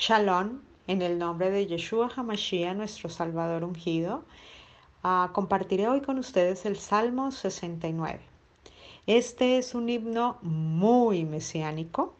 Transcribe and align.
Shalom, 0.00 0.62
en 0.86 1.02
el 1.02 1.18
nombre 1.18 1.50
de 1.50 1.66
Yeshua 1.66 2.08
HaMashiach, 2.16 2.74
nuestro 2.74 3.10
Salvador 3.10 3.64
ungido. 3.64 4.24
Uh, 5.04 5.30
compartiré 5.34 5.88
hoy 5.88 6.00
con 6.00 6.18
ustedes 6.18 6.64
el 6.64 6.78
Salmo 6.78 7.30
69. 7.30 8.18
Este 9.06 9.58
es 9.58 9.74
un 9.74 9.90
himno 9.90 10.38
muy 10.40 11.26
mesiánico 11.26 12.14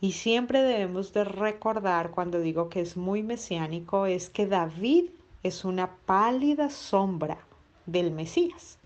y 0.00 0.12
siempre 0.12 0.62
debemos 0.62 1.12
de 1.12 1.24
recordar 1.24 2.12
cuando 2.12 2.38
digo 2.38 2.68
que 2.68 2.80
es 2.80 2.96
muy 2.96 3.24
mesiánico 3.24 4.06
es 4.06 4.30
que 4.30 4.46
David 4.46 5.06
es 5.42 5.64
una 5.64 5.96
pálida 6.06 6.70
sombra 6.70 7.38
del 7.86 8.12
Mesías. 8.12 8.78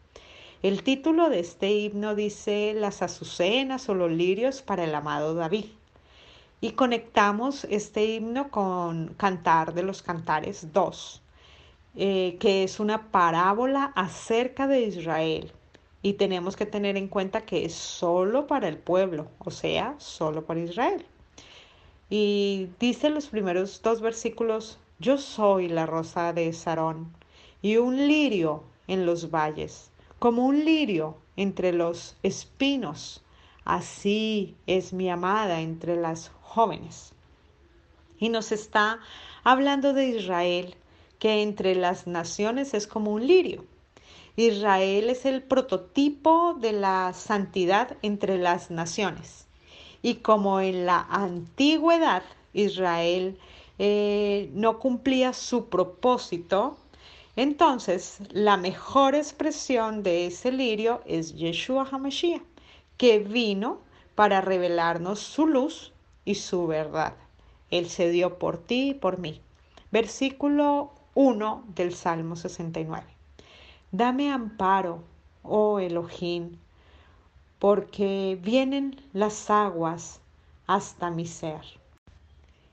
El 0.63 0.83
título 0.85 1.29
de 1.29 1.41
este 1.41 1.71
himno 1.71 2.15
dice 2.15 2.73
las 2.75 3.03
azucenas 3.03 3.91
o 3.91 3.95
los 3.95 4.11
lirios 4.11 4.63
para 4.63 4.85
el 4.85 4.95
amado 4.95 5.35
David. 5.35 5.67
Y 6.61 6.73
conectamos 6.73 7.65
este 7.71 8.05
himno 8.05 8.51
con 8.51 9.15
Cantar 9.15 9.75
de 9.75 9.83
los 9.83 10.03
Cantares 10.03 10.73
2, 10.73 11.23
eh, 11.97 12.37
que 12.41 12.65
es 12.65 12.81
una 12.81 13.11
parábola 13.11 13.93
acerca 13.95 14.67
de 14.67 14.83
Israel. 14.83 15.53
Y 16.03 16.15
tenemos 16.15 16.57
que 16.57 16.67
tener 16.67 16.97
en 16.97 17.09
cuenta 17.09 17.43
que 17.43 17.65
es 17.65 17.75
solo 17.75 18.47
para 18.47 18.69
el 18.69 18.79
pueblo, 18.79 19.29
o 19.39 19.51
sea, 19.51 19.95
solo 19.99 20.45
para 20.45 20.61
Israel. 20.61 21.07
Y 22.11 22.69
dice 22.81 23.11
los 23.11 23.29
primeros 23.29 23.83
dos 23.83 24.01
versículos, 24.01 24.79
yo 24.99 25.19
soy 25.19 25.69
la 25.69 25.87
rosa 25.87 26.33
de 26.33 26.53
Sarón 26.53 27.13
y 27.63 27.77
un 27.77 28.09
lirio 28.09 28.65
en 28.87 29.07
los 29.07 29.31
valles 29.31 29.91
como 30.19 30.47
un 30.47 30.65
lirio 30.65 31.17
entre 31.37 31.73
los 31.73 32.17
espinos. 32.23 33.23
Así 33.65 34.57
es 34.67 34.93
mi 34.93 35.11
amada 35.11 35.61
entre 35.61 35.97
las 35.97 36.31
jóvenes. 36.49 37.13
Y 38.19 38.31
nos 38.31 38.51
está 38.53 38.99
hablando 39.45 39.93
de 39.93 40.07
Israel, 40.07 40.75
que 41.19 41.43
entre 41.43 41.75
las 41.75 42.07
naciones 42.07 42.75
es 42.75 42.87
como 42.87 43.13
un 43.13 43.27
lirio. 43.27 43.65
Israel 44.37 45.11
es 45.11 45.25
el 45.25 45.43
prototipo 45.43 46.55
de 46.55 46.73
la 46.73 47.13
santidad 47.13 47.97
entre 48.03 48.39
las 48.39 48.71
naciones. 48.71 49.47
Y 50.01 50.17
como 50.17 50.61
en 50.61 50.87
la 50.87 51.07
antigüedad 51.11 52.23
Israel 52.53 53.37
eh, 53.79 54.51
no 54.55 54.79
cumplía 54.79 55.33
su 55.33 55.69
propósito, 55.69 56.79
entonces, 57.39 58.19
la 58.31 58.57
mejor 58.57 59.15
expresión 59.15 60.03
de 60.03 60.27
ese 60.27 60.51
lirio 60.51 61.03
es 61.07 61.37
Yeshua 61.37 61.87
HaMashiach, 61.89 62.43
que 62.97 63.21
vino 63.21 63.79
para 64.17 64.41
revelarnos 64.41 65.21
su 65.21 65.47
luz 65.47 65.93
y 66.29 66.35
su 66.35 66.67
verdad. 66.67 67.15
Él 67.71 67.89
se 67.89 68.11
dio 68.11 68.39
por 68.39 68.59
ti 68.59 68.91
y 68.91 68.95
por 68.95 69.19
mí. 69.19 69.41
Versículo 69.91 70.93
1 71.15 71.65
del 71.75 71.95
Salmo 71.95 72.37
69. 72.37 73.07
Dame 73.93 74.31
amparo, 74.31 75.05
oh 75.43 75.79
Elohim, 75.79 76.59
porque 77.59 78.39
vienen 78.43 79.01
las 79.15 79.49
aguas 79.49 80.21
hasta 80.67 81.11
mi 81.11 81.25
ser. 81.25 81.63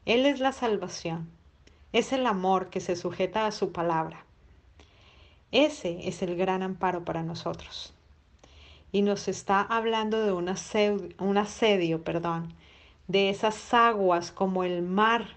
Él 0.03 0.25
es 0.25 0.42
la 0.42 0.52
salvación, 0.52 1.30
es 1.94 2.12
el 2.12 2.28
amor 2.28 2.69
que 2.69 2.81
se 2.81 2.97
sujeta 2.97 3.45
a 3.45 3.53
su 3.53 3.72
palabra. 3.72 4.25
Ese 5.53 6.09
es 6.09 6.22
el 6.22 6.36
gran 6.36 6.62
amparo 6.62 7.06
para 7.06 7.23
nosotros. 7.23 7.94
Y 8.92 9.02
nos 9.02 9.30
está 9.30 9.62
hablando 9.62 10.25
de 10.25 10.34
un 10.34 10.50
asedio, 10.50 11.08
un 11.19 11.38
asedio 11.38 12.03
perdón, 12.03 12.53
de 13.08 13.30
esas 13.30 13.73
aguas 13.73 14.31
como 14.31 14.64
el 14.64 14.81
mar 14.81 15.28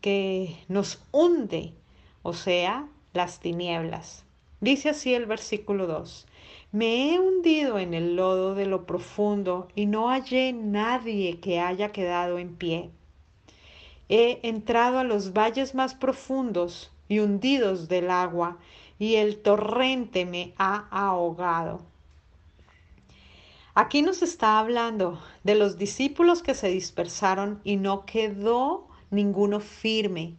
que 0.00 0.56
nos 0.68 1.02
hunde, 1.12 1.74
o 2.22 2.32
sea, 2.32 2.86
las 3.12 3.40
tinieblas. 3.40 4.24
Dice 4.60 4.90
así 4.90 5.14
el 5.14 5.26
versículo 5.26 5.86
2. 5.86 6.26
Me 6.72 7.14
he 7.14 7.18
hundido 7.18 7.78
en 7.78 7.94
el 7.94 8.16
lodo 8.16 8.54
de 8.54 8.66
lo 8.66 8.86
profundo 8.86 9.68
y 9.74 9.86
no 9.86 10.08
hallé 10.08 10.52
nadie 10.52 11.40
que 11.40 11.60
haya 11.60 11.90
quedado 11.92 12.38
en 12.38 12.54
pie. 12.54 12.90
He 14.08 14.40
entrado 14.42 14.98
a 14.98 15.04
los 15.04 15.32
valles 15.32 15.74
más 15.74 15.94
profundos 15.94 16.90
y 17.08 17.18
hundidos 17.20 17.88
del 17.88 18.10
agua 18.10 18.58
y 18.98 19.16
el 19.16 19.40
torrente 19.40 20.26
me 20.26 20.52
ha 20.58 20.88
ahogado. 20.90 21.89
Aquí 23.74 24.02
nos 24.02 24.20
está 24.22 24.58
hablando 24.58 25.22
de 25.44 25.54
los 25.54 25.78
discípulos 25.78 26.42
que 26.42 26.54
se 26.54 26.68
dispersaron 26.68 27.60
y 27.62 27.76
no 27.76 28.04
quedó 28.04 28.88
ninguno 29.10 29.60
firme. 29.60 30.34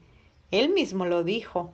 Él 0.51 0.69
mismo 0.69 1.05
lo 1.05 1.23
dijo. 1.23 1.71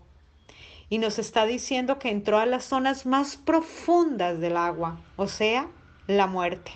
Y 0.88 1.00
nos 1.00 1.18
está 1.18 1.48
diciendo 1.48 1.98
que 1.98 2.12
entró 2.12 2.38
a 2.38 2.46
las 2.46 2.64
zonas 2.64 3.08
más 3.08 3.38
profundas 3.38 4.40
del 4.40 4.56
agua, 4.56 5.02
o 5.16 5.28
sea, 5.28 5.68
la 6.06 6.28
muerte. 6.28 6.72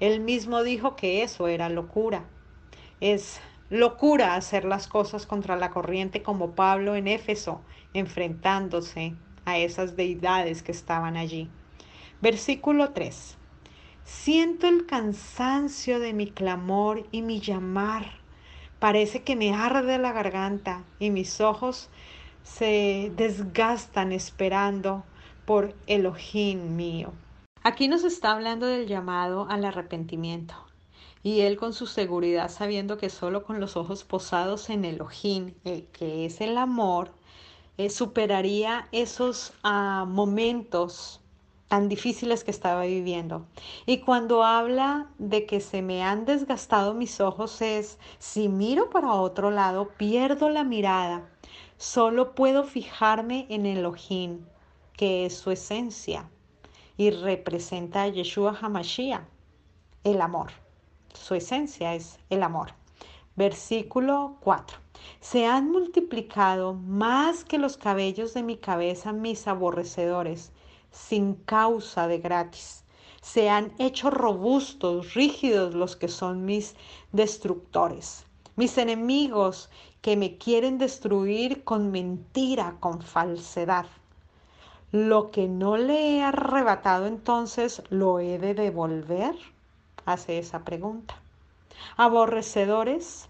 Él 0.00 0.18
mismo 0.18 0.64
dijo 0.64 0.96
que 0.96 1.22
eso 1.22 1.46
era 1.46 1.68
locura. 1.68 2.24
Es 3.00 3.40
locura 3.70 4.34
hacer 4.34 4.64
las 4.64 4.88
cosas 4.88 5.26
contra 5.26 5.54
la 5.54 5.70
corriente 5.70 6.24
como 6.24 6.56
Pablo 6.56 6.96
en 6.96 7.06
Éfeso, 7.06 7.60
enfrentándose 7.94 9.14
a 9.44 9.58
esas 9.58 9.94
deidades 9.94 10.64
que 10.64 10.72
estaban 10.72 11.16
allí. 11.16 11.48
Versículo 12.20 12.90
3. 12.90 13.38
Siento 14.04 14.66
el 14.66 14.86
cansancio 14.86 16.00
de 16.00 16.12
mi 16.12 16.30
clamor 16.30 17.06
y 17.12 17.22
mi 17.22 17.40
llamar. 17.40 18.12
Parece 18.78 19.22
que 19.22 19.36
me 19.36 19.54
arde 19.54 19.98
la 19.98 20.12
garganta 20.12 20.84
y 20.98 21.10
mis 21.10 21.40
ojos 21.40 21.88
se 22.42 23.12
desgastan 23.16 24.12
esperando 24.12 25.04
por 25.44 25.74
Elohim 25.86 26.74
mío. 26.76 27.12
Aquí 27.62 27.86
nos 27.86 28.02
está 28.02 28.32
hablando 28.32 28.66
del 28.66 28.88
llamado 28.88 29.46
al 29.48 29.64
arrepentimiento. 29.64 30.54
Y 31.22 31.42
él 31.42 31.56
con 31.56 31.72
su 31.72 31.86
seguridad, 31.86 32.50
sabiendo 32.50 32.98
que 32.98 33.08
solo 33.08 33.44
con 33.44 33.60
los 33.60 33.76
ojos 33.76 34.02
posados 34.02 34.68
en 34.70 34.84
Elohim, 34.84 35.54
el 35.62 35.86
que 35.86 36.26
es 36.26 36.40
el 36.40 36.58
amor, 36.58 37.12
eh, 37.78 37.88
superaría 37.88 38.88
esos 38.90 39.52
ah, 39.62 40.04
momentos 40.08 41.21
tan 41.72 41.88
difíciles 41.88 42.44
que 42.44 42.50
estaba 42.50 42.82
viviendo. 42.82 43.46
Y 43.86 44.00
cuando 44.00 44.44
habla 44.44 45.08
de 45.16 45.46
que 45.46 45.58
se 45.58 45.80
me 45.80 46.02
han 46.02 46.26
desgastado 46.26 46.92
mis 46.92 47.18
ojos 47.18 47.62
es, 47.62 47.98
si 48.18 48.50
miro 48.50 48.90
para 48.90 49.14
otro 49.14 49.50
lado, 49.50 49.88
pierdo 49.96 50.50
la 50.50 50.64
mirada. 50.64 51.30
Solo 51.78 52.34
puedo 52.34 52.64
fijarme 52.64 53.46
en 53.48 53.64
Elohim, 53.64 54.44
que 54.98 55.24
es 55.24 55.34
su 55.34 55.50
esencia 55.50 56.28
y 56.98 57.08
representa 57.08 58.02
a 58.02 58.08
Yeshua 58.08 58.54
Hamashiach, 58.60 59.24
el 60.04 60.20
amor. 60.20 60.50
Su 61.14 61.34
esencia 61.34 61.94
es 61.94 62.18
el 62.28 62.42
amor. 62.42 62.74
Versículo 63.34 64.36
4. 64.40 64.76
Se 65.20 65.46
han 65.46 65.70
multiplicado 65.70 66.74
más 66.74 67.44
que 67.44 67.56
los 67.56 67.78
cabellos 67.78 68.34
de 68.34 68.42
mi 68.42 68.58
cabeza 68.58 69.14
mis 69.14 69.48
aborrecedores, 69.48 70.52
sin 70.92 71.34
causa 71.34 72.06
de 72.06 72.18
gratis. 72.18 72.84
Se 73.20 73.50
han 73.50 73.72
hecho 73.78 74.10
robustos, 74.10 75.14
rígidos 75.14 75.74
los 75.74 75.96
que 75.96 76.08
son 76.08 76.44
mis 76.44 76.76
destructores. 77.12 78.24
Mis 78.56 78.78
enemigos 78.78 79.70
que 80.02 80.16
me 80.16 80.36
quieren 80.36 80.78
destruir 80.78 81.64
con 81.64 81.90
mentira, 81.90 82.76
con 82.80 83.00
falsedad. 83.02 83.86
Lo 84.90 85.30
que 85.30 85.48
no 85.48 85.76
le 85.76 86.16
he 86.16 86.22
arrebatado 86.22 87.06
entonces, 87.06 87.82
¿lo 87.88 88.18
he 88.18 88.38
de 88.38 88.52
devolver? 88.52 89.34
Hace 90.04 90.38
esa 90.38 90.64
pregunta. 90.64 91.14
Aborrecedores 91.96 93.28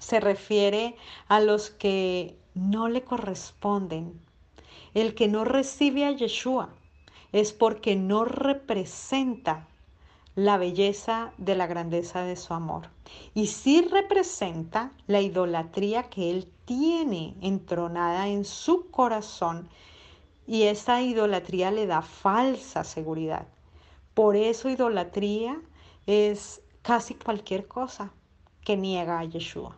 se 0.00 0.20
refiere 0.20 0.96
a 1.28 1.40
los 1.40 1.70
que 1.70 2.36
no 2.54 2.88
le 2.88 3.04
corresponden. 3.04 4.20
El 4.94 5.14
que 5.14 5.28
no 5.28 5.44
recibe 5.44 6.04
a 6.04 6.12
Yeshua 6.12 6.70
es 7.32 7.52
porque 7.52 7.96
no 7.96 8.24
representa 8.24 9.68
la 10.34 10.58
belleza 10.58 11.32
de 11.38 11.54
la 11.54 11.66
grandeza 11.66 12.22
de 12.22 12.36
su 12.36 12.54
amor. 12.54 12.90
Y 13.34 13.46
sí 13.46 13.82
representa 13.82 14.92
la 15.06 15.20
idolatría 15.20 16.04
que 16.04 16.30
él 16.30 16.48
tiene 16.66 17.34
entronada 17.40 18.28
en 18.28 18.44
su 18.44 18.90
corazón 18.90 19.68
y 20.46 20.64
esa 20.64 21.02
idolatría 21.02 21.70
le 21.70 21.86
da 21.86 22.02
falsa 22.02 22.84
seguridad. 22.84 23.46
Por 24.14 24.36
eso 24.36 24.68
idolatría 24.68 25.60
es 26.06 26.62
casi 26.82 27.14
cualquier 27.14 27.66
cosa 27.66 28.12
que 28.62 28.76
niega 28.76 29.18
a 29.18 29.24
Yeshua. 29.24 29.76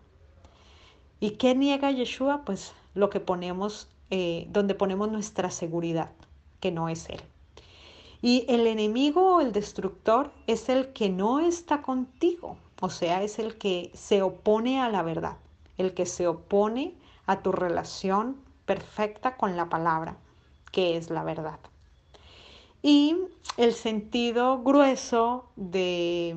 ¿Y 1.21 1.33
qué 1.33 1.55
niega 1.55 1.91
Yeshua? 1.91 2.45
Pues 2.45 2.75
lo 2.95 3.11
que 3.11 3.21
ponemos, 3.21 3.89
eh, 4.11 4.47
donde 4.51 4.75
ponemos 4.75 5.11
nuestra 5.11 5.51
seguridad, 5.51 6.11
que 6.61 6.71
no 6.71 6.89
es 6.89 7.09
Él. 7.09 7.21
Y 8.21 8.45
el 8.49 8.67
enemigo 8.67 9.37
o 9.37 9.41
el 9.41 9.53
destructor 9.53 10.33
es 10.47 10.69
el 10.69 10.93
que 10.93 11.09
no 11.09 11.41
está 11.41 11.83
contigo, 11.83 12.57
o 12.81 12.91
sea, 12.91 13.23
es 13.23 13.39
el 13.39 13.57
que 13.59 13.91
se 13.95 14.23
opone 14.23 14.81
a 14.81 14.89
la 14.89 15.03
verdad. 15.03 15.37
el 15.77 15.95
que 15.95 16.07
se 16.07 16.27
opone 16.27 16.95
a 17.27 17.41
tu 17.41 17.53
relación 17.53 18.37
perfecta 18.67 19.37
con 19.37 19.57
la 19.57 19.69
palabra, 19.69 20.17
que 20.73 20.97
es 20.97 21.09
la 21.09 21.23
verdad. 21.23 21.61
Y 22.83 23.17
el 23.57 23.75
sentido 23.75 24.63
grueso 24.63 25.47
de, 25.55 26.37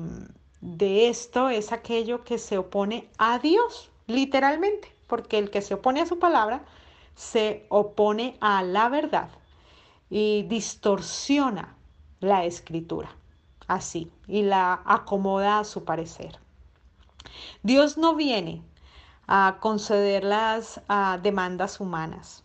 de 0.60 1.08
esto 1.08 1.48
es 1.48 1.72
aquello 1.72 2.22
que 2.22 2.38
se 2.38 2.56
opone 2.56 3.08
a 3.18 3.40
Dios, 3.40 3.90
literalmente, 4.06 4.92
porque 5.08 5.38
el 5.38 5.50
que 5.50 5.60
se 5.60 5.74
opone 5.74 6.00
a 6.00 6.06
su 6.06 6.20
palabra 6.20 6.64
se 7.14 7.66
opone 7.68 8.36
a 8.40 8.62
la 8.62 8.88
verdad 8.88 9.28
y 10.10 10.42
distorsiona 10.42 11.76
la 12.20 12.44
escritura 12.44 13.16
así 13.68 14.10
y 14.26 14.42
la 14.42 14.82
acomoda 14.84 15.60
a 15.60 15.64
su 15.64 15.84
parecer. 15.84 16.38
Dios 17.62 17.96
no 17.96 18.14
viene 18.14 18.62
a 19.26 19.58
conceder 19.60 20.24
las 20.24 20.80
demandas 21.22 21.80
humanas. 21.80 22.44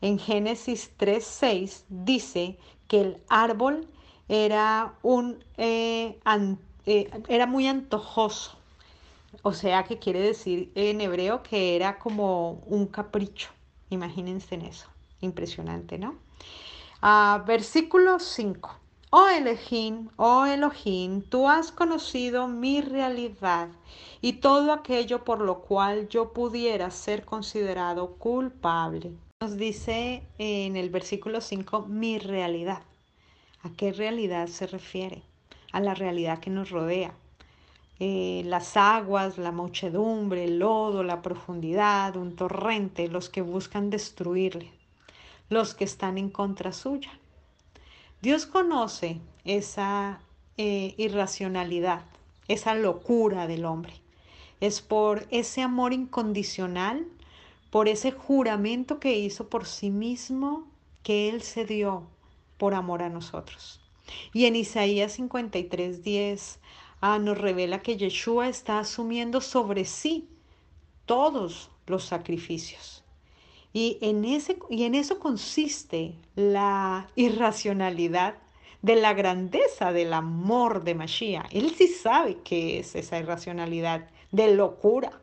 En 0.00 0.18
Génesis 0.18 0.92
3.6 0.98 1.84
dice 1.88 2.58
que 2.88 3.00
el 3.00 3.22
árbol 3.28 3.88
era, 4.28 4.94
un, 5.02 5.44
eh, 5.56 6.20
eh, 6.86 7.22
era 7.28 7.46
muy 7.46 7.66
antojoso. 7.66 8.56
O 9.42 9.52
sea 9.52 9.84
que 9.84 9.98
quiere 9.98 10.20
decir 10.20 10.70
en 10.74 11.00
hebreo 11.00 11.42
que 11.42 11.76
era 11.76 11.98
como 11.98 12.62
un 12.66 12.86
capricho. 12.86 13.50
Imagínense 13.90 14.54
en 14.54 14.62
eso. 14.62 14.86
Impresionante, 15.20 15.98
¿no? 15.98 16.16
Ah, 17.02 17.44
versículo 17.46 18.18
5. 18.18 18.76
Oh 19.12 19.26
Elohim, 19.26 20.08
oh 20.16 20.44
Elohim, 20.46 21.22
tú 21.22 21.48
has 21.48 21.72
conocido 21.72 22.46
mi 22.46 22.80
realidad 22.80 23.68
y 24.20 24.34
todo 24.34 24.72
aquello 24.72 25.24
por 25.24 25.40
lo 25.40 25.62
cual 25.62 26.08
yo 26.08 26.32
pudiera 26.32 26.92
ser 26.92 27.24
considerado 27.24 28.14
culpable. 28.14 29.10
Nos 29.40 29.56
dice 29.56 30.22
en 30.38 30.76
el 30.76 30.90
versículo 30.90 31.40
5 31.40 31.86
mi 31.88 32.18
realidad. 32.18 32.82
¿A 33.62 33.70
qué 33.70 33.92
realidad 33.92 34.46
se 34.46 34.68
refiere? 34.68 35.22
A 35.72 35.80
la 35.80 35.94
realidad 35.94 36.38
que 36.38 36.50
nos 36.50 36.70
rodea. 36.70 37.12
Eh, 38.02 38.42
las 38.46 38.78
aguas, 38.78 39.36
la 39.36 39.52
muchedumbre, 39.52 40.44
el 40.44 40.58
lodo, 40.58 41.02
la 41.02 41.20
profundidad, 41.20 42.16
un 42.16 42.34
torrente, 42.34 43.08
los 43.08 43.28
que 43.28 43.42
buscan 43.42 43.90
destruirle, 43.90 44.72
los 45.50 45.74
que 45.74 45.84
están 45.84 46.16
en 46.16 46.30
contra 46.30 46.72
suya. 46.72 47.10
Dios 48.22 48.46
conoce 48.46 49.20
esa 49.44 50.20
eh, 50.56 50.94
irracionalidad, 50.96 52.02
esa 52.48 52.74
locura 52.74 53.46
del 53.46 53.66
hombre. 53.66 53.92
Es 54.60 54.80
por 54.80 55.26
ese 55.30 55.60
amor 55.60 55.92
incondicional, 55.92 57.06
por 57.70 57.86
ese 57.86 58.12
juramento 58.12 58.98
que 58.98 59.18
hizo 59.18 59.50
por 59.50 59.66
sí 59.66 59.90
mismo 59.90 60.66
que 61.02 61.28
Él 61.28 61.42
se 61.42 61.66
dio 61.66 62.04
por 62.56 62.72
amor 62.72 63.02
a 63.02 63.10
nosotros. 63.10 63.80
Y 64.32 64.46
en 64.46 64.56
Isaías 64.56 65.18
53:10 65.18 66.58
ah, 67.00 67.18
nos 67.18 67.38
revela 67.38 67.82
que 67.82 67.96
Yeshua 67.96 68.48
está 68.48 68.78
asumiendo 68.78 69.40
sobre 69.40 69.84
sí 69.84 70.28
todos 71.06 71.70
los 71.86 72.04
sacrificios. 72.04 73.04
Y 73.72 73.98
en, 74.00 74.24
ese, 74.24 74.58
y 74.68 74.84
en 74.84 74.94
eso 74.94 75.18
consiste 75.18 76.14
la 76.34 77.08
irracionalidad 77.14 78.34
de 78.82 78.96
la 78.96 79.12
grandeza 79.12 79.92
del 79.92 80.12
amor 80.12 80.82
de 80.84 80.94
Mashiach. 80.94 81.46
Él 81.52 81.74
sí 81.76 81.86
sabe 81.86 82.38
qué 82.42 82.80
es 82.80 82.94
esa 82.94 83.18
irracionalidad 83.18 84.08
de 84.32 84.54
locura. 84.54 85.20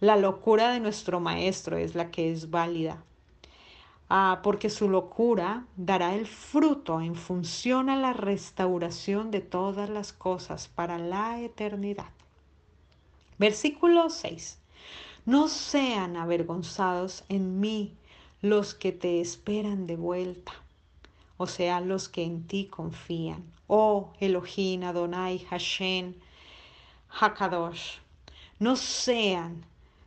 La 0.00 0.16
locura 0.16 0.72
de 0.72 0.80
nuestro 0.80 1.20
maestro 1.20 1.76
es 1.76 1.94
la 1.94 2.10
que 2.10 2.32
es 2.32 2.50
válida. 2.50 3.02
Ah, 4.12 4.40
porque 4.42 4.70
su 4.70 4.88
locura 4.88 5.66
dará 5.76 6.16
el 6.16 6.26
fruto 6.26 7.00
en 7.00 7.14
función 7.14 7.88
a 7.88 7.94
la 7.94 8.12
restauración 8.12 9.30
de 9.30 9.40
todas 9.40 9.88
las 9.88 10.12
cosas 10.12 10.66
para 10.66 10.98
la 10.98 11.40
eternidad. 11.40 12.10
Versículo 13.38 14.10
6. 14.10 14.58
No 15.26 15.46
sean 15.46 16.16
avergonzados 16.16 17.22
en 17.28 17.60
mí 17.60 17.94
los 18.42 18.74
que 18.74 18.90
te 18.90 19.20
esperan 19.20 19.86
de 19.86 19.94
vuelta, 19.94 20.54
o 21.36 21.46
sea, 21.46 21.80
los 21.80 22.08
que 22.08 22.24
en 22.24 22.48
ti 22.48 22.64
confían. 22.66 23.44
Oh 23.68 24.12
Elohim, 24.18 24.82
Adonai, 24.82 25.38
Hashem, 25.38 26.14
Hakadosh, 27.08 27.98
no 28.58 28.74
sean 28.74 29.64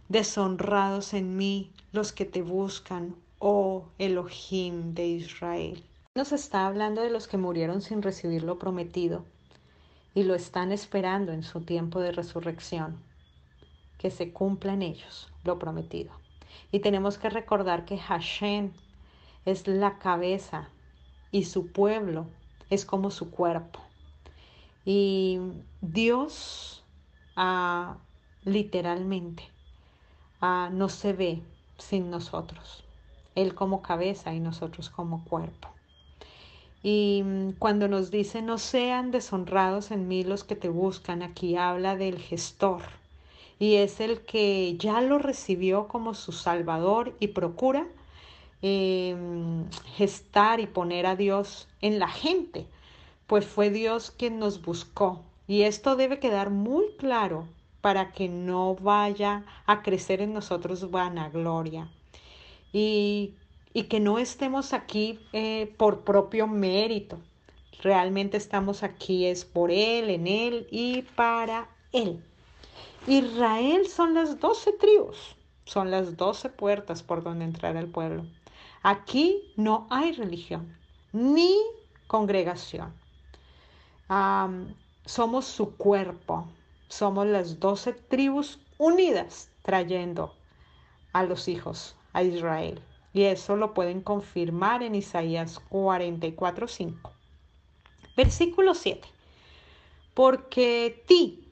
deshonrados 0.09 1.13
en 1.13 1.37
mí 1.37 1.71
los 1.93 2.11
que 2.11 2.25
te 2.25 2.41
buscan, 2.41 3.15
oh 3.45 3.89
Elohim 3.97 4.93
de 4.93 5.05
Israel. 5.05 5.83
Nos 6.15 6.31
está 6.31 6.65
hablando 6.65 7.01
de 7.01 7.09
los 7.09 7.27
que 7.27 7.37
murieron 7.37 7.81
sin 7.81 8.01
recibir 8.01 8.41
lo 8.41 8.57
prometido 8.57 9.25
y 10.15 10.23
lo 10.23 10.33
están 10.33 10.71
esperando 10.71 11.33
en 11.33 11.43
su 11.43 11.59
tiempo 11.59 11.99
de 11.99 12.13
resurrección 12.13 13.03
que 13.97 14.11
se 14.11 14.31
cumpla 14.31 14.73
en 14.73 14.81
ellos 14.81 15.29
lo 15.43 15.59
prometido. 15.59 16.13
Y 16.71 16.79
tenemos 16.79 17.17
que 17.17 17.29
recordar 17.29 17.83
que 17.83 17.97
Hashem 17.97 18.71
es 19.43 19.67
la 19.67 19.99
cabeza 19.99 20.69
y 21.29 21.43
su 21.43 21.67
pueblo 21.67 22.27
es 22.69 22.85
como 22.85 23.11
su 23.11 23.29
cuerpo. 23.29 23.81
Y 24.85 25.41
Dios 25.81 26.85
ah, 27.35 27.97
literalmente 28.45 29.43
ah, 30.39 30.69
no 30.71 30.87
se 30.87 31.11
ve 31.11 31.43
sin 31.77 32.09
nosotros. 32.09 32.82
Él 33.35 33.55
como 33.55 33.81
cabeza 33.81 34.33
y 34.33 34.39
nosotros 34.39 34.89
como 34.89 35.23
cuerpo. 35.25 35.69
Y 36.81 37.23
mm, 37.23 37.51
cuando 37.59 37.87
nos 37.87 38.11
dice, 38.11 38.41
no 38.41 38.57
sean 38.57 39.11
deshonrados 39.11 39.91
en 39.91 40.07
mí 40.07 40.23
los 40.23 40.43
que 40.43 40.55
te 40.55 40.69
buscan, 40.69 41.23
aquí 41.23 41.55
habla 41.55 41.95
del 41.95 42.19
gestor 42.19 42.81
y 43.63 43.75
es 43.75 44.01
el 44.01 44.21
que 44.25 44.75
ya 44.77 44.99
lo 44.99 45.19
recibió 45.19 45.87
como 45.87 46.13
su 46.15 46.33
Salvador 46.33 47.15
y 47.21 47.29
procura 47.29 47.87
em, 48.61 49.69
gestar 49.95 50.59
y 50.59 50.67
poner 50.67 51.05
a 51.05 51.15
Dios 51.15 51.69
en 51.81 51.97
la 51.97 52.09
gente, 52.09 52.67
pues 53.27 53.45
fue 53.45 53.69
Dios 53.69 54.11
quien 54.11 54.37
nos 54.37 54.61
buscó. 54.61 55.21
Y 55.47 55.61
esto 55.63 55.95
debe 55.95 56.19
quedar 56.19 56.49
muy 56.49 56.85
claro 56.97 57.47
para 57.81 58.11
que 58.11 58.27
no 58.29 58.75
vaya 58.75 59.45
a 59.65 59.81
crecer 59.81 60.21
en 60.21 60.33
nosotros 60.33 60.91
vanagloria. 60.91 61.89
Y, 62.73 63.35
que 63.89 63.99
no 63.99 64.17
estemos 64.17 64.73
aquí 64.73 65.19
eh, 65.31 65.73
por 65.77 66.03
propio 66.03 66.47
mérito. 66.47 67.19
Realmente 67.81 68.37
estamos 68.37 68.81
aquí 68.81 69.25
es 69.25 69.45
por 69.45 69.71
Él, 69.71 70.09
en 70.09 70.25
Él 70.27 70.67
y 70.71 71.03
para 71.15 71.69
Él. 71.91 72.23
Israel 73.07 73.87
son 73.87 74.13
las 74.15 74.39
doce 74.39 74.71
tribus, 74.73 75.35
son 75.65 75.91
las 75.91 76.17
doce 76.17 76.49
puertas 76.49 77.03
por 77.03 77.23
donde 77.23 77.45
entrar 77.45 77.75
el 77.75 77.87
pueblo. 77.87 78.25
Aquí 78.81 79.53
no 79.55 79.87
hay 79.89 80.13
religión 80.13 80.75
ni 81.11 81.55
congregación. 82.07 82.93
somos 85.05 85.45
su 85.45 85.75
cuerpo, 85.77 86.47
somos 86.87 87.27
las 87.27 87.59
doce 87.59 87.93
tribus 87.93 88.59
unidas 88.77 89.51
trayendo 89.61 90.33
a 91.11 91.23
los 91.23 91.47
hijos 91.47 91.95
a 92.13 92.23
Israel. 92.23 92.81
Y 93.13 93.23
eso 93.23 93.55
lo 93.55 93.73
pueden 93.73 94.01
confirmar 94.01 94.81
en 94.81 94.95
Isaías 94.95 95.59
44:5. 95.69 97.11
Versículo 98.15 98.73
7. 98.73 99.07
Porque 100.13 101.03
ti, 101.07 101.51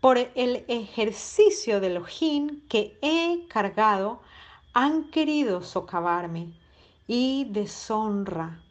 por 0.00 0.18
el 0.18 0.64
ejercicio 0.68 1.80
del 1.80 1.98
ojín 1.98 2.64
que 2.68 2.98
he 3.02 3.46
cargado, 3.48 4.22
han 4.72 5.10
querido 5.10 5.62
socavarme 5.62 6.52
y 7.06 7.46
deshonra 7.50 8.62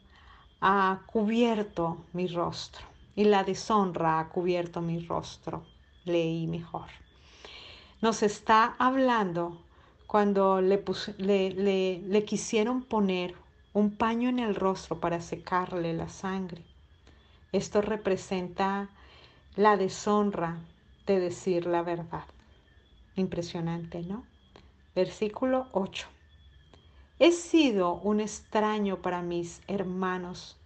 ha 0.60 1.02
cubierto 1.06 2.04
mi 2.12 2.26
rostro. 2.26 2.86
Y 3.14 3.24
la 3.24 3.44
deshonra 3.44 4.20
ha 4.20 4.28
cubierto 4.28 4.80
mi 4.80 5.00
rostro. 5.06 5.64
Leí 6.04 6.46
mejor. 6.46 6.88
Nos 8.00 8.22
está 8.22 8.76
hablando 8.78 9.58
cuando 10.10 10.60
le, 10.60 12.24
quisieron 12.26 12.82
poner 12.82 13.36
un 13.72 13.94
paño 13.96 14.28
en 14.28 14.40
el 14.40 14.56
rostro 14.56 14.98
para 14.98 15.20
secarle 15.20 15.92
la 15.92 16.08
sangre. 16.08 16.64
Esto 17.52 17.80
representa 17.80 18.90
la 19.54 19.76
deshonra 19.76 20.58
de 21.06 21.20
decir 21.20 21.64
la 21.66 21.82
verdad. 21.82 22.24
Impresionante, 23.14 24.02
¿no? 24.02 24.26
Versículo 24.96 25.68
8. 25.70 26.08
He 27.20 27.30
sido 27.30 27.94
un 27.94 28.18
extraño 28.18 29.02
para 29.02 29.22
mis 29.22 29.60
hermanos. 29.68 30.58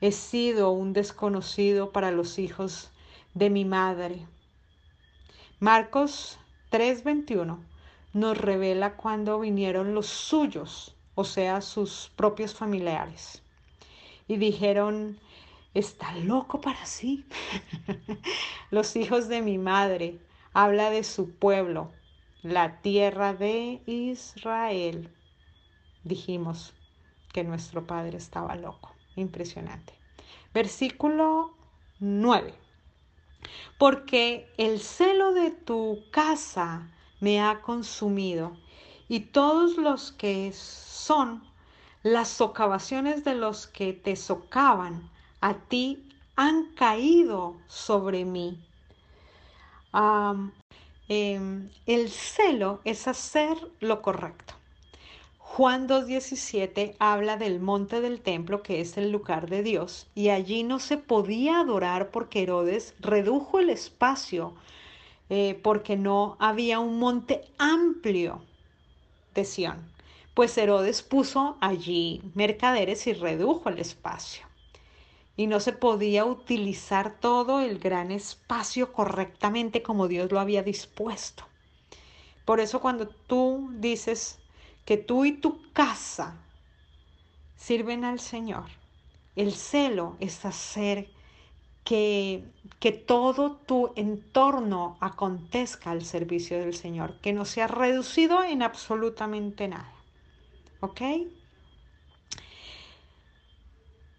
He 0.00 0.12
sido 0.12 0.70
un 0.70 0.92
desconocido 0.92 1.90
para 1.90 2.12
los 2.12 2.38
hijos 2.38 2.92
de 3.34 3.50
mi 3.50 3.64
madre. 3.64 4.24
Marcos 5.58 6.38
3:21 6.70 7.73
nos 8.14 8.38
revela 8.38 8.96
cuando 8.96 9.40
vinieron 9.40 9.92
los 9.92 10.06
suyos, 10.06 10.96
o 11.16 11.24
sea, 11.24 11.60
sus 11.60 12.10
propios 12.16 12.54
familiares. 12.54 13.42
Y 14.28 14.36
dijeron, 14.36 15.18
está 15.74 16.16
loco 16.16 16.60
para 16.60 16.86
sí. 16.86 17.26
los 18.70 18.94
hijos 18.96 19.28
de 19.28 19.42
mi 19.42 19.58
madre, 19.58 20.20
habla 20.52 20.90
de 20.90 21.02
su 21.02 21.34
pueblo, 21.34 21.90
la 22.42 22.80
tierra 22.80 23.34
de 23.34 23.82
Israel. 23.84 25.12
Dijimos 26.04 26.72
que 27.32 27.42
nuestro 27.42 27.84
padre 27.84 28.16
estaba 28.16 28.54
loco. 28.54 28.94
Impresionante. 29.16 29.92
Versículo 30.52 31.56
9. 31.98 32.54
Porque 33.76 34.52
el 34.56 34.78
celo 34.78 35.32
de 35.32 35.50
tu 35.50 36.04
casa 36.12 36.93
me 37.20 37.40
ha 37.40 37.60
consumido 37.60 38.56
y 39.08 39.20
todos 39.20 39.76
los 39.76 40.12
que 40.12 40.52
son 40.52 41.42
las 42.02 42.28
socavaciones 42.28 43.24
de 43.24 43.34
los 43.34 43.66
que 43.66 43.92
te 43.92 44.16
socavan 44.16 45.10
a 45.40 45.54
ti 45.54 46.08
han 46.36 46.74
caído 46.74 47.56
sobre 47.68 48.24
mí. 48.24 48.58
Em, 51.08 51.70
el 51.86 52.10
celo 52.10 52.80
es 52.84 53.06
hacer 53.06 53.56
lo 53.80 54.02
correcto. 54.02 54.54
Juan 55.38 55.86
2.17 55.86 56.96
habla 56.98 57.36
del 57.36 57.60
monte 57.60 58.00
del 58.00 58.20
templo, 58.20 58.62
que 58.62 58.80
es 58.80 58.96
el 58.96 59.12
lugar 59.12 59.48
de 59.48 59.62
Dios, 59.62 60.08
y 60.14 60.30
allí 60.30 60.64
no 60.64 60.80
se 60.80 60.96
podía 60.96 61.60
adorar 61.60 62.10
porque 62.10 62.42
Herodes 62.42 62.94
redujo 62.98 63.60
el 63.60 63.70
espacio, 63.70 64.54
eh, 65.28 65.58
porque 65.62 65.96
no 65.96 66.36
había 66.38 66.80
un 66.80 66.98
monte 66.98 67.42
amplio 67.58 68.44
de 69.34 69.44
Sión. 69.44 69.92
Pues 70.34 70.56
Herodes 70.58 71.02
puso 71.02 71.56
allí 71.60 72.22
mercaderes 72.34 73.06
y 73.06 73.12
redujo 73.12 73.68
el 73.68 73.78
espacio. 73.78 74.46
Y 75.36 75.46
no 75.46 75.60
se 75.60 75.72
podía 75.72 76.24
utilizar 76.24 77.18
todo 77.20 77.60
el 77.60 77.78
gran 77.78 78.12
espacio 78.12 78.92
correctamente 78.92 79.82
como 79.82 80.08
Dios 80.08 80.30
lo 80.30 80.40
había 80.40 80.62
dispuesto. 80.62 81.44
Por 82.44 82.60
eso 82.60 82.80
cuando 82.80 83.08
tú 83.08 83.70
dices, 83.74 84.38
que 84.84 84.96
tú 84.98 85.24
y 85.24 85.32
tu 85.32 85.72
casa 85.72 86.36
sirven 87.56 88.04
al 88.04 88.20
Señor. 88.20 88.66
El 89.34 89.52
celo 89.52 90.16
es 90.20 90.44
hacer 90.44 91.10
que, 91.84 92.44
que 92.80 92.92
todo 92.92 93.56
tu 93.66 93.92
entorno 93.94 94.96
acontezca 95.00 95.90
al 95.90 96.04
servicio 96.04 96.58
del 96.58 96.74
Señor, 96.74 97.20
que 97.20 97.32
no 97.32 97.44
sea 97.44 97.66
reducido 97.66 98.42
en 98.42 98.62
absolutamente 98.62 99.68
nada. 99.68 99.92
¿Ok? 100.80 101.00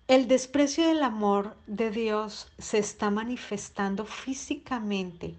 El 0.07 0.27
desprecio 0.27 0.87
del 0.87 1.01
amor 1.01 1.55
de 1.65 1.89
Dios 1.89 2.51
se 2.59 2.77
está 2.77 3.09
manifestando 3.09 4.05
físicamente 4.05 5.35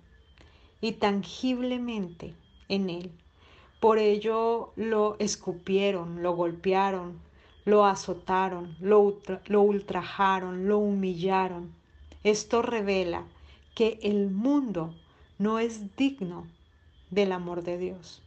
y 0.80 0.92
tangiblemente 0.92 2.34
en 2.68 2.90
Él. 2.90 3.12
Por 3.78 3.98
ello 3.98 4.72
lo 4.74 5.14
escupieron, 5.20 6.20
lo 6.20 6.32
golpearon, 6.32 7.20
lo 7.64 7.84
azotaron, 7.84 8.76
lo, 8.80 9.20
lo 9.46 9.62
ultrajaron, 9.62 10.66
lo 10.66 10.78
humillaron. 10.78 11.72
Esto 12.26 12.60
revela 12.60 13.22
que 13.76 14.00
el 14.02 14.30
mundo 14.30 14.92
no 15.38 15.60
es 15.60 15.94
digno 15.94 16.48
del 17.12 17.30
amor 17.30 17.62
de 17.62 17.78
Dios. 17.78 18.20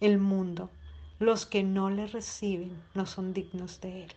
El 0.00 0.16
mundo, 0.16 0.70
los 1.18 1.44
que 1.44 1.62
no 1.62 1.90
le 1.90 2.06
reciben, 2.06 2.82
no 2.94 3.04
son 3.04 3.34
dignos 3.34 3.82
de 3.82 4.04
él. 4.04 4.12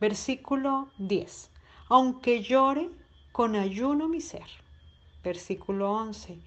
Versículo 0.00 0.88
10. 0.96 1.50
Aunque 1.90 2.42
llore 2.42 2.88
con 3.32 3.54
ayuno 3.54 4.08
mi 4.08 4.22
ser. 4.22 4.46
Versículo 5.22 5.92
11. 5.92 6.38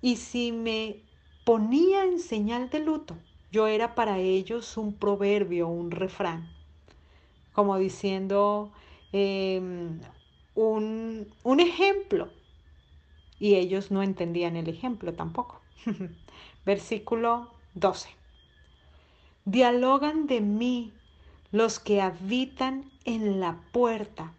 Y 0.00 0.16
si 0.16 0.50
me 0.50 0.96
ponía 1.44 2.04
en 2.04 2.20
señal 2.20 2.70
de 2.70 2.80
luto. 2.80 3.18
Yo 3.50 3.66
era 3.66 3.94
para 3.94 4.18
ellos 4.18 4.78
un 4.78 4.94
proverbio, 4.94 5.68
un 5.68 5.90
refrán, 5.90 6.48
como 7.52 7.76
diciendo 7.76 8.72
em, 9.12 10.00
un, 10.54 11.32
un 11.42 11.60
ejemplo. 11.60 12.30
Y 13.38 13.56
ellos 13.56 13.90
no 13.90 14.02
entendían 14.02 14.56
el 14.56 14.68
ejemplo 14.68 15.12
tampoco. 15.12 15.60
Versículo 16.64 17.50
12. 17.74 18.08
Dialogan 19.44 20.26
de 20.26 20.40
mí 20.40 20.92
los 21.50 21.78
que 21.78 22.00
habitan 22.00 22.90
en 23.04 23.40
la 23.40 23.60
puerta, 23.72 24.32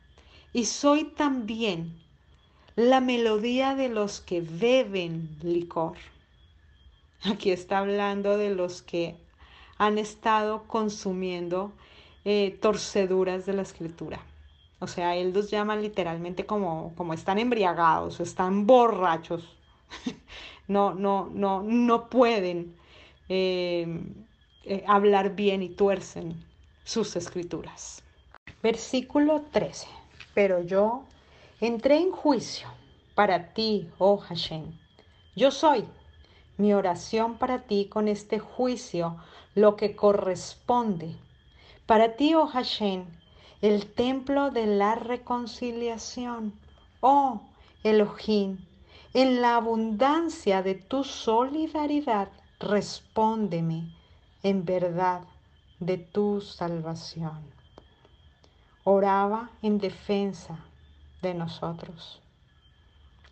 y 0.51 0.65
soy 0.65 1.03
también 1.03 2.01
la 2.75 3.01
melodía 3.01 3.75
de 3.75 3.89
los 3.89 4.19
que 4.19 4.41
beben 4.41 5.37
licor. 5.41 5.97
Aquí 7.23 7.51
está 7.51 7.79
hablando 7.79 8.37
de 8.37 8.53
los 8.53 8.81
que 8.81 9.15
han 9.77 9.97
estado 9.97 10.63
consumiendo 10.67 11.71
eh, 12.25 12.57
torceduras 12.61 13.45
de 13.45 13.53
la 13.53 13.61
escritura. 13.61 14.21
O 14.83 14.87
sea, 14.87 15.15
él 15.15 15.31
los 15.31 15.49
llama 15.49 15.77
literalmente 15.77 16.45
como, 16.45 16.93
como 16.97 17.13
están 17.13 17.39
embriagados, 17.39 18.19
están 18.19 18.67
borrachos. 18.67 19.55
no, 20.67 20.93
no, 20.93 21.29
no, 21.33 21.63
no 21.63 22.09
pueden 22.09 22.75
eh, 23.29 23.87
eh, 24.65 24.83
hablar 24.85 25.37
bien 25.37 25.63
y 25.63 25.69
tuercen 25.69 26.35
sus 26.83 27.15
escrituras. 27.15 28.03
Versículo 28.61 29.45
13. 29.51 29.87
Pero 30.33 30.61
yo 30.61 31.05
entré 31.61 31.99
en 31.99 32.11
juicio 32.11 32.67
para 33.15 33.53
ti, 33.53 33.89
oh 33.99 34.17
Hashem. 34.17 34.65
Yo 35.33 35.49
soy 35.51 35.85
mi 36.57 36.73
oración 36.73 37.37
para 37.37 37.61
ti 37.61 37.87
con 37.89 38.09
este 38.09 38.37
juicio, 38.37 39.15
lo 39.55 39.77
que 39.77 39.95
corresponde. 39.95 41.15
Para 41.85 42.17
ti, 42.17 42.35
oh 42.35 42.47
Hashem, 42.47 43.05
el 43.63 43.85
templo 43.93 44.51
de 44.51 44.65
la 44.65 44.95
reconciliación. 44.95 46.53
Oh 46.99 47.43
Elohim, 47.81 48.57
en 49.13 49.41
la 49.41 49.55
abundancia 49.55 50.61
de 50.61 50.75
tu 50.75 51.05
solidaridad, 51.05 52.27
respóndeme 52.59 53.95
en 54.43 54.65
verdad 54.65 55.21
de 55.79 55.97
tu 55.97 56.41
salvación. 56.41 57.39
Oraba 58.83 59.49
en 59.61 59.77
defensa 59.77 60.59
de 61.21 61.33
nosotros, 61.33 62.21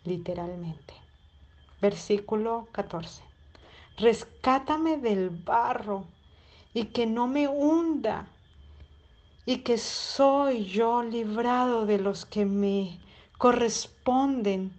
literalmente. 0.02 0.94
Versículo 1.82 2.68
14. 2.72 3.22
Rescátame 3.98 4.96
del 4.96 5.28
barro 5.28 6.06
y 6.72 6.86
que 6.86 7.04
no 7.04 7.26
me 7.26 7.48
hunda 7.48 8.28
y 9.44 9.58
que 9.58 9.78
soy 9.78 10.64
yo 10.66 11.02
librado 11.02 11.86
de 11.86 11.98
los 11.98 12.24
que 12.24 12.44
me 12.44 13.00
corresponden 13.38 14.72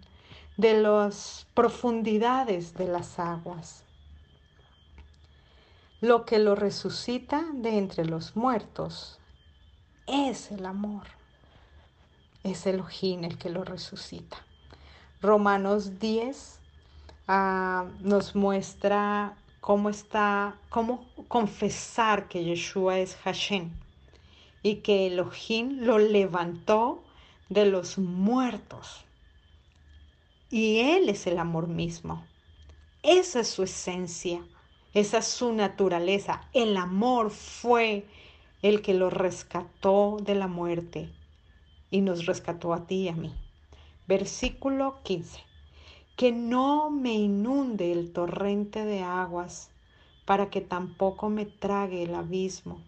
de 0.57 0.81
las 0.81 1.47
profundidades 1.53 2.73
de 2.75 2.87
las 2.87 3.19
aguas. 3.19 3.83
Lo 5.99 6.25
que 6.25 6.39
lo 6.39 6.55
resucita 6.55 7.45
de 7.53 7.77
entre 7.77 8.05
los 8.05 8.35
muertos 8.35 9.19
es 10.07 10.51
el 10.51 10.65
amor. 10.65 11.03
Es 12.43 12.65
el 12.65 12.81
ojín 12.81 13.23
el 13.23 13.37
que 13.37 13.49
lo 13.49 13.63
resucita. 13.63 14.37
Romanos 15.21 15.99
10, 15.99 16.59
Ah, 17.25 17.85
nos 18.01 18.35
muestra 18.35 19.37
cómo 19.61 19.89
está, 19.89 20.57
cómo 20.67 21.07
confesar 21.29 22.27
que 22.27 22.43
Yeshua 22.43 22.99
es 22.99 23.15
Hashem 23.15 23.71
y 24.63 24.77
que 24.77 25.07
Elohim 25.07 25.81
lo 25.81 25.99
levantó 25.99 27.03
de 27.49 27.65
los 27.65 27.99
muertos. 27.99 29.05
Y 30.49 30.79
Él 30.79 31.09
es 31.09 31.27
el 31.27 31.37
amor 31.37 31.67
mismo. 31.67 32.25
Esa 33.03 33.41
es 33.41 33.49
su 33.49 33.63
esencia, 33.63 34.43
esa 34.93 35.19
es 35.19 35.27
su 35.27 35.53
naturaleza. 35.53 36.47
El 36.53 36.77
amor 36.77 37.29
fue 37.29 38.07
el 38.61 38.81
que 38.81 38.93
lo 38.93 39.09
rescató 39.09 40.17
de 40.21 40.35
la 40.35 40.47
muerte 40.47 41.11
y 41.91 42.01
nos 42.01 42.25
rescató 42.25 42.73
a 42.73 42.87
ti 42.87 43.03
y 43.03 43.07
a 43.09 43.13
mí. 43.13 43.31
Versículo 44.07 45.01
15 45.03 45.53
que 46.15 46.31
no 46.31 46.91
me 46.91 47.13
inunde 47.13 47.91
el 47.91 48.13
torrente 48.13 48.85
de 48.85 49.01
aguas, 49.01 49.71
para 50.25 50.49
que 50.49 50.61
tampoco 50.61 51.29
me 51.29 51.45
trague 51.45 52.03
el 52.03 52.15
abismo. 52.15 52.81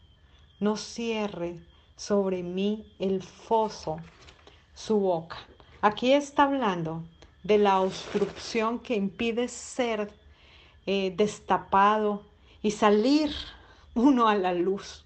No 0.60 0.78
cierre 0.78 1.60
sobre 1.96 2.44
mí 2.44 2.94
el 3.00 3.22
foso 3.22 3.98
su 4.74 5.00
boca. 5.00 5.38
Aquí 5.82 6.14
está 6.14 6.44
hablando 6.44 7.04
de 7.44 7.58
la 7.58 7.82
obstrucción 7.82 8.80
que 8.80 8.96
impide 8.96 9.48
ser 9.48 10.14
eh, 10.86 11.14
destapado 11.16 12.24
y 12.62 12.72
salir 12.72 13.32
uno 13.94 14.28
a 14.28 14.36
la 14.36 14.54
luz. 14.54 15.06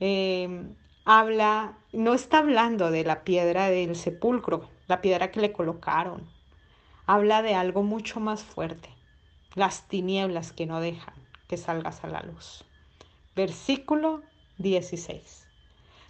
Em, 0.00 0.74
habla, 1.04 1.78
no 1.92 2.14
está 2.14 2.38
hablando 2.38 2.90
de 2.90 3.04
la 3.04 3.24
piedra 3.24 3.68
del 3.68 3.96
sepulcro, 3.96 4.68
la 4.86 5.00
piedra 5.00 5.30
que 5.30 5.40
le 5.40 5.52
colocaron. 5.52 6.28
Habla 7.06 7.42
de 7.42 7.54
algo 7.54 7.82
mucho 7.82 8.20
más 8.20 8.42
fuerte, 8.42 8.90
las 9.54 9.88
tinieblas 9.88 10.52
que 10.52 10.66
no 10.66 10.80
dejan 10.80 11.14
que 11.48 11.56
salgas 11.56 12.02
a 12.04 12.08
la 12.08 12.22
luz. 12.22 12.64
Versículo 13.34 14.22
16. 14.58 15.46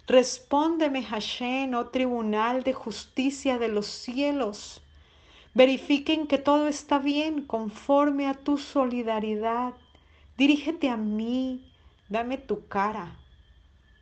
Respóndeme, 0.07 1.03
Hashem, 1.03 1.73
oh 1.73 1.87
tribunal 1.87 2.63
de 2.63 2.73
justicia 2.73 3.57
de 3.57 3.67
los 3.67 3.87
cielos. 3.87 4.81
Verifiquen 5.53 6.27
que 6.27 6.37
todo 6.37 6.67
está 6.67 6.99
bien 6.99 7.45
conforme 7.45 8.27
a 8.27 8.33
tu 8.33 8.57
solidaridad. 8.57 9.73
Dirígete 10.37 10.89
a 10.89 10.97
mí, 10.97 11.73
dame 12.09 12.37
tu 12.37 12.67
cara. 12.67 13.19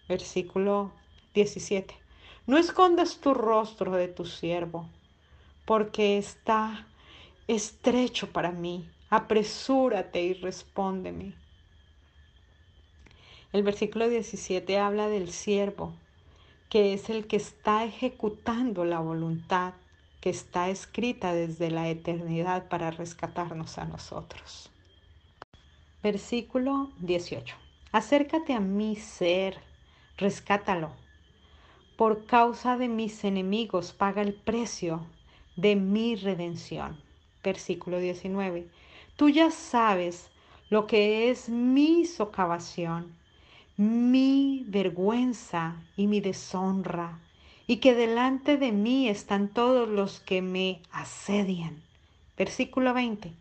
Versículo 0.08 0.92
17. 1.34 1.96
No 2.46 2.58
escondas 2.58 3.20
tu 3.20 3.34
rostro 3.34 3.94
de 3.94 4.08
tu 4.08 4.26
siervo, 4.26 4.88
porque 5.66 6.20
está 6.20 6.88
estrecho 7.48 8.32
para 8.32 8.52
mí. 8.52 8.88
Apresúrate 9.10 10.22
y 10.22 10.34
respóndeme. 10.34 11.45
El 13.56 13.64
versículo 13.64 14.10
17 14.10 14.80
habla 14.80 15.08
del 15.08 15.32
siervo, 15.32 15.94
que 16.68 16.94
es 16.94 17.10
el 17.10 17.26
que 17.26 17.38
está 17.38 17.86
ejecutando 17.86 18.84
la 18.84 19.00
voluntad 19.00 19.76
que 20.20 20.30
está 20.30 20.68
escrita 20.68 21.34
desde 21.34 21.72
la 21.72 21.88
eternidad 21.88 22.68
para 22.68 22.92
rescatarnos 22.92 23.78
a 23.78 23.86
nosotros. 23.86 24.70
Versículo 26.04 26.92
18. 27.00 27.56
Acércate 27.94 28.52
a 28.52 28.60
mi 28.60 28.98
ser, 28.98 29.58
rescátalo. 30.18 30.92
Por 31.96 32.26
causa 32.26 32.76
de 32.76 32.90
mis 32.90 33.24
enemigos 33.24 33.94
paga 33.94 34.22
el 34.22 34.34
precio 34.34 35.08
de 35.56 35.78
mi 35.78 36.18
redención. 36.18 37.00
Versículo 37.42 38.00
19. 38.00 38.68
Tú 39.16 39.30
ya 39.30 39.50
sabes 39.50 40.30
lo 40.70 40.88
que 40.88 41.30
es 41.30 41.48
mi 41.48 42.04
socavación, 42.04 43.16
mi 43.78 44.64
vergüenza 44.70 45.76
y 45.98 46.08
mi 46.08 46.22
deshonra 46.22 47.20
y 47.68 47.78
que 47.78 47.94
delante 47.94 48.56
de 48.58 48.72
mí 48.72 49.10
están 49.10 49.50
todos 49.50 49.90
los 49.90 50.22
que 50.22 50.42
me 50.42 50.82
asedian. 50.92 51.82
Versículo 52.38 52.94
20. 52.94 53.34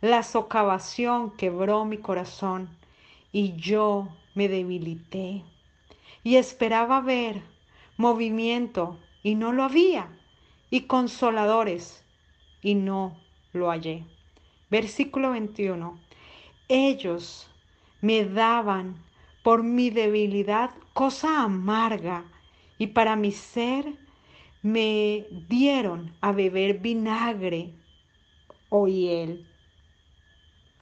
La 0.00 0.22
socavación 0.22 1.36
quebró 1.36 1.84
mi 1.84 1.98
corazón 1.98 2.70
y 3.32 3.54
yo 3.56 4.08
me 4.34 4.48
debilité 4.48 5.42
y 6.22 6.36
esperaba 6.36 7.00
ver 7.00 7.42
movimiento 7.98 8.98
y 9.22 9.34
no 9.34 9.52
lo 9.52 9.62
había 9.64 10.08
y 10.70 10.82
consoladores 10.82 12.02
y 12.62 12.76
no 12.76 13.14
lo 13.52 13.68
hallé. 13.68 14.04
Versículo 14.70 15.32
21. 15.32 15.98
Ellos 16.68 17.48
me 18.00 18.24
daban 18.24 19.05
por 19.46 19.62
mi 19.62 19.90
debilidad 19.90 20.70
cosa 20.92 21.44
amarga 21.44 22.24
y 22.78 22.88
para 22.88 23.14
mi 23.14 23.30
ser 23.30 23.94
me 24.60 25.28
dieron 25.30 26.16
a 26.20 26.32
beber 26.32 26.80
vinagre 26.80 27.78
o 28.68 28.88
hiel. 28.88 29.46